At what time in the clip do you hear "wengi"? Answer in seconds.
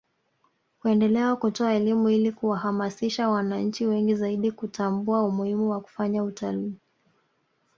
3.85-4.15